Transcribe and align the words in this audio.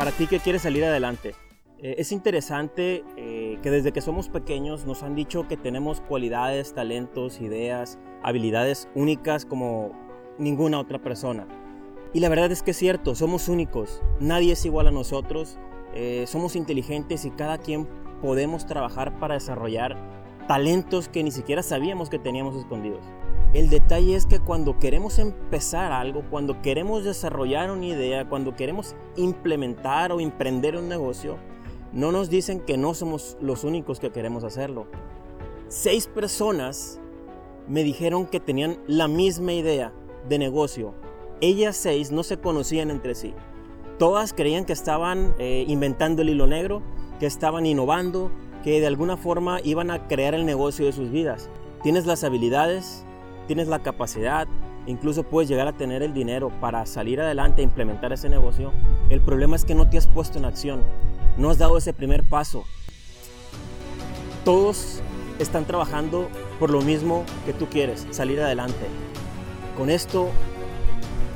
para 0.00 0.12
ti 0.12 0.26
que 0.26 0.40
quieres 0.40 0.62
salir 0.62 0.82
adelante. 0.82 1.34
Eh, 1.76 1.96
es 1.98 2.10
interesante 2.10 3.04
eh, 3.18 3.58
que 3.62 3.70
desde 3.70 3.92
que 3.92 4.00
somos 4.00 4.30
pequeños 4.30 4.86
nos 4.86 5.02
han 5.02 5.14
dicho 5.14 5.46
que 5.46 5.58
tenemos 5.58 6.00
cualidades, 6.00 6.72
talentos, 6.72 7.42
ideas, 7.42 7.98
habilidades 8.22 8.88
únicas 8.94 9.44
como 9.44 9.92
ninguna 10.38 10.80
otra 10.80 11.02
persona. 11.02 11.46
Y 12.14 12.20
la 12.20 12.30
verdad 12.30 12.50
es 12.50 12.62
que 12.62 12.70
es 12.70 12.78
cierto, 12.78 13.14
somos 13.14 13.48
únicos, 13.48 14.00
nadie 14.20 14.52
es 14.54 14.64
igual 14.64 14.86
a 14.86 14.90
nosotros, 14.90 15.58
eh, 15.94 16.24
somos 16.26 16.56
inteligentes 16.56 17.26
y 17.26 17.30
cada 17.30 17.58
quien 17.58 17.86
podemos 18.22 18.64
trabajar 18.64 19.18
para 19.18 19.34
desarrollar 19.34 19.98
talentos 20.48 21.10
que 21.10 21.22
ni 21.22 21.30
siquiera 21.30 21.62
sabíamos 21.62 22.08
que 22.08 22.18
teníamos 22.18 22.56
escondidos. 22.56 23.04
El 23.52 23.68
detalle 23.68 24.14
es 24.14 24.26
que 24.26 24.38
cuando 24.38 24.78
queremos 24.78 25.18
empezar 25.18 25.90
algo, 25.90 26.22
cuando 26.30 26.62
queremos 26.62 27.02
desarrollar 27.02 27.72
una 27.72 27.86
idea, 27.86 28.28
cuando 28.28 28.54
queremos 28.54 28.94
implementar 29.16 30.12
o 30.12 30.20
emprender 30.20 30.76
un 30.76 30.88
negocio, 30.88 31.36
no 31.92 32.12
nos 32.12 32.30
dicen 32.30 32.60
que 32.60 32.76
no 32.76 32.94
somos 32.94 33.36
los 33.40 33.64
únicos 33.64 33.98
que 33.98 34.10
queremos 34.10 34.44
hacerlo. 34.44 34.86
Seis 35.66 36.06
personas 36.06 37.00
me 37.66 37.82
dijeron 37.82 38.26
que 38.26 38.38
tenían 38.38 38.78
la 38.86 39.08
misma 39.08 39.52
idea 39.52 39.92
de 40.28 40.38
negocio. 40.38 40.94
Ellas 41.40 41.76
seis 41.76 42.12
no 42.12 42.22
se 42.22 42.38
conocían 42.38 42.88
entre 42.88 43.16
sí. 43.16 43.34
Todas 43.98 44.32
creían 44.32 44.64
que 44.64 44.72
estaban 44.72 45.34
eh, 45.40 45.64
inventando 45.66 46.22
el 46.22 46.28
hilo 46.28 46.46
negro, 46.46 46.82
que 47.18 47.26
estaban 47.26 47.66
innovando, 47.66 48.30
que 48.62 48.78
de 48.78 48.86
alguna 48.86 49.16
forma 49.16 49.60
iban 49.64 49.90
a 49.90 50.06
crear 50.06 50.34
el 50.34 50.46
negocio 50.46 50.86
de 50.86 50.92
sus 50.92 51.10
vidas. 51.10 51.50
Tienes 51.82 52.06
las 52.06 52.22
habilidades, 52.22 53.04
tienes 53.50 53.66
la 53.66 53.80
capacidad, 53.80 54.46
incluso 54.86 55.24
puedes 55.24 55.48
llegar 55.48 55.66
a 55.66 55.72
tener 55.72 56.04
el 56.04 56.14
dinero 56.14 56.52
para 56.60 56.86
salir 56.86 57.20
adelante 57.20 57.62
e 57.62 57.64
implementar 57.64 58.12
ese 58.12 58.28
negocio. 58.28 58.72
El 59.08 59.20
problema 59.20 59.56
es 59.56 59.64
que 59.64 59.74
no 59.74 59.90
te 59.90 59.98
has 59.98 60.06
puesto 60.06 60.38
en 60.38 60.44
acción, 60.44 60.84
no 61.36 61.50
has 61.50 61.58
dado 61.58 61.76
ese 61.76 61.92
primer 61.92 62.22
paso. 62.22 62.62
Todos 64.44 65.02
están 65.40 65.64
trabajando 65.64 66.28
por 66.60 66.70
lo 66.70 66.80
mismo 66.80 67.24
que 67.44 67.52
tú 67.52 67.66
quieres, 67.66 68.06
salir 68.12 68.40
adelante. 68.40 68.86
Con 69.76 69.90
esto 69.90 70.28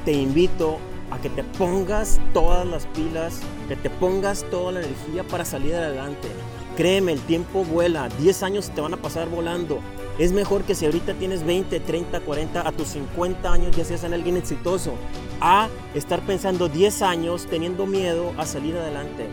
te 0.04 0.12
invito 0.12 0.78
a 1.10 1.18
que 1.18 1.30
te 1.30 1.42
pongas 1.42 2.20
todas 2.32 2.64
las 2.64 2.86
pilas, 2.86 3.40
que 3.66 3.74
te 3.74 3.90
pongas 3.90 4.44
toda 4.52 4.70
la 4.70 4.82
energía 4.82 5.24
para 5.24 5.44
salir 5.44 5.74
adelante. 5.74 6.28
Créeme, 6.76 7.10
el 7.10 7.20
tiempo 7.22 7.64
vuela, 7.64 8.08
10 8.20 8.44
años 8.44 8.70
te 8.70 8.80
van 8.80 8.94
a 8.94 8.98
pasar 8.98 9.28
volando. 9.28 9.80
Es 10.18 10.32
mejor 10.32 10.62
que 10.62 10.76
si 10.76 10.86
ahorita 10.86 11.14
tienes 11.14 11.44
20, 11.44 11.80
30, 11.80 12.20
40, 12.20 12.68
a 12.68 12.72
tus 12.72 12.88
50 12.88 13.52
años 13.52 13.76
ya 13.76 13.84
seas 13.84 14.04
alguien 14.04 14.36
exitoso, 14.36 14.94
a 15.40 15.68
estar 15.94 16.20
pensando 16.20 16.68
10 16.68 17.02
años 17.02 17.46
teniendo 17.50 17.86
miedo 17.86 18.32
a 18.38 18.46
salir 18.46 18.76
adelante. 18.76 19.26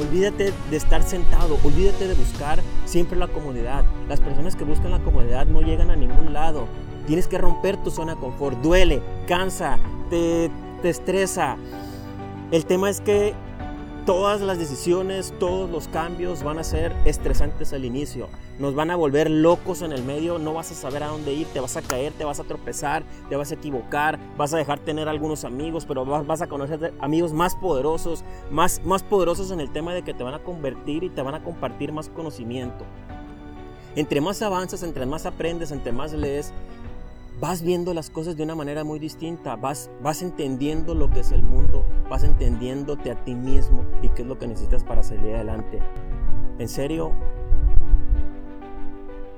Olvídate 0.00 0.54
de 0.70 0.76
estar 0.76 1.02
sentado, 1.02 1.58
olvídate 1.62 2.08
de 2.08 2.14
buscar 2.14 2.60
siempre 2.86 3.18
la 3.18 3.28
comodidad. 3.28 3.84
Las 4.08 4.20
personas 4.20 4.56
que 4.56 4.64
buscan 4.64 4.90
la 4.90 5.00
comodidad 5.00 5.44
no 5.44 5.60
llegan 5.60 5.90
a 5.90 5.96
ningún 5.96 6.32
lado. 6.32 6.66
Tienes 7.06 7.26
que 7.26 7.36
romper 7.36 7.76
tu 7.76 7.90
zona 7.90 8.14
de 8.14 8.20
confort. 8.20 8.58
Duele, 8.62 9.02
cansa, 9.26 9.78
te, 10.08 10.50
te 10.80 10.88
estresa. 10.88 11.58
El 12.50 12.64
tema 12.64 12.88
es 12.88 13.02
que 13.02 13.34
todas 14.06 14.40
las 14.40 14.58
decisiones, 14.58 15.32
todos 15.38 15.70
los 15.70 15.88
cambios 15.88 16.42
van 16.42 16.58
a 16.58 16.64
ser 16.64 16.92
estresantes 17.04 17.72
al 17.72 17.84
inicio. 17.84 18.28
Nos 18.58 18.74
van 18.74 18.90
a 18.90 18.96
volver 18.96 19.30
locos 19.30 19.82
en 19.82 19.92
el 19.92 20.02
medio, 20.02 20.38
no 20.38 20.54
vas 20.54 20.70
a 20.72 20.74
saber 20.74 21.02
a 21.02 21.08
dónde 21.08 21.32
ir, 21.32 21.46
te 21.48 21.60
vas 21.60 21.76
a 21.76 21.82
caer, 21.82 22.12
te 22.12 22.24
vas 22.24 22.40
a 22.40 22.44
tropezar, 22.44 23.04
te 23.28 23.36
vas 23.36 23.50
a 23.50 23.54
equivocar, 23.54 24.18
vas 24.36 24.52
a 24.54 24.56
dejar 24.56 24.80
tener 24.80 25.08
algunos 25.08 25.44
amigos, 25.44 25.86
pero 25.86 26.04
vas, 26.04 26.42
a 26.42 26.46
conocer 26.48 26.92
amigos 27.00 27.32
más 27.32 27.54
poderosos, 27.54 28.24
más, 28.50 28.82
más 28.84 29.02
poderosos 29.02 29.50
en 29.50 29.60
el 29.60 29.70
tema 29.72 29.94
de 29.94 30.02
que 30.02 30.14
te 30.14 30.24
van 30.24 30.34
a 30.34 30.40
convertir 30.40 31.04
y 31.04 31.10
te 31.10 31.22
van 31.22 31.34
a 31.34 31.44
compartir 31.44 31.92
más 31.92 32.08
conocimiento. 32.08 32.84
Entre 33.94 34.20
más 34.20 34.40
avanzas, 34.42 34.82
entre 34.82 35.06
más 35.06 35.26
aprendes, 35.26 35.70
entre 35.70 35.92
más 35.92 36.12
lees, 36.12 36.52
vas 37.40 37.62
viendo 37.62 37.94
las 37.94 38.10
cosas 38.10 38.36
de 38.36 38.42
una 38.42 38.54
manera 38.54 38.84
muy 38.84 38.98
distinta, 38.98 39.56
vas, 39.56 39.90
vas 40.02 40.22
entendiendo 40.22 40.94
lo 40.94 41.10
que 41.10 41.20
es 41.20 41.32
el 41.32 41.42
mundo, 41.42 41.84
vas 42.08 42.22
entendiéndote 42.22 43.10
a 43.10 43.24
ti 43.24 43.34
mismo 43.34 43.84
y 44.02 44.08
qué 44.10 44.22
es 44.22 44.28
lo 44.28 44.38
que 44.38 44.46
necesitas 44.46 44.84
para 44.84 45.02
salir 45.02 45.34
adelante. 45.34 45.80
En 46.58 46.68
serio, 46.68 47.12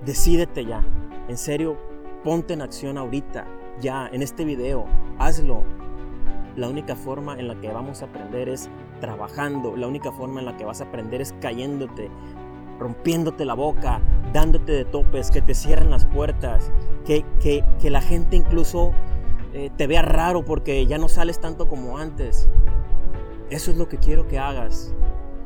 decídete 0.04 0.64
ya, 0.64 0.84
en 1.28 1.36
serio, 1.36 1.78
ponte 2.22 2.54
en 2.54 2.62
acción 2.62 2.98
ahorita, 2.98 3.46
ya, 3.80 4.08
en 4.12 4.22
este 4.22 4.44
video, 4.44 4.86
hazlo. 5.18 5.64
La 6.56 6.68
única 6.68 6.94
forma 6.94 7.38
en 7.38 7.48
la 7.48 7.60
que 7.60 7.72
vamos 7.72 8.02
a 8.02 8.06
aprender 8.06 8.48
es 8.48 8.68
trabajando, 9.00 9.76
la 9.76 9.88
única 9.88 10.12
forma 10.12 10.40
en 10.40 10.46
la 10.46 10.56
que 10.56 10.64
vas 10.64 10.80
a 10.80 10.84
aprender 10.84 11.20
es 11.20 11.32
cayéndote, 11.40 12.10
rompiéndote 12.78 13.44
la 13.44 13.54
boca, 13.54 14.00
dándote 14.32 14.72
de 14.72 14.84
topes, 14.84 15.30
que 15.30 15.42
te 15.42 15.54
cierren 15.54 15.90
las 15.90 16.06
puertas, 16.06 16.70
que, 17.04 17.24
que, 17.40 17.90
la 17.90 18.00
gente 18.00 18.36
incluso 18.36 18.92
eh, 19.52 19.70
te 19.76 19.86
vea 19.86 20.02
raro 20.02 20.44
porque 20.44 20.86
ya 20.86 20.98
no 20.98 21.08
sales 21.08 21.40
tanto 21.40 21.68
como 21.68 21.98
antes. 21.98 22.48
Eso 23.50 23.70
es 23.70 23.76
lo 23.76 23.88
que 23.88 23.98
quiero 23.98 24.26
que 24.26 24.38
hagas. 24.38 24.94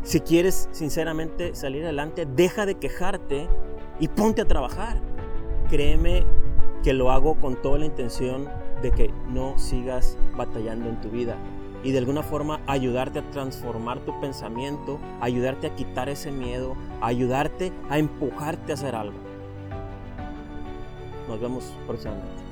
Si 0.03 0.21
quieres 0.21 0.69
sinceramente 0.71 1.55
salir 1.55 1.85
adelante, 1.85 2.27
deja 2.27 2.65
de 2.65 2.77
quejarte 2.77 3.49
y 3.99 4.09
ponte 4.09 4.43
a 4.43 4.45
trabajar. 4.47 5.01
Créeme 5.69 6.25
que 6.83 6.93
lo 6.93 7.11
hago 7.11 7.35
con 7.41 7.61
toda 7.61 7.79
la 7.79 7.87
intención 7.87 8.49
de 8.83 8.93
que 8.93 9.11
no 9.29 9.59
sigas 9.59 10.17
batallando 10.37 10.89
en 10.89 11.01
tu 11.01 11.11
vida 11.11 11.37
y 11.83 11.93
de 11.93 11.99
alguna 11.99 12.23
forma 12.23 12.61
ayudarte 12.67 13.21
a 13.21 13.31
transformar 13.31 14.01
tu 14.01 14.19
pensamiento, 14.21 14.99
ayudarte 15.21 15.69
a 15.69 15.75
quitar 15.75 16.09
ese 16.09 16.31
miedo, 16.31 16.77
ayudarte 17.01 17.73
a 17.89 17.99
empujarte 17.99 18.73
a 18.73 18.75
hacer 18.75 18.95
algo. 18.95 19.28
Nos 21.29 21.39
vemos 21.41 21.65
próximamente. 21.87 22.48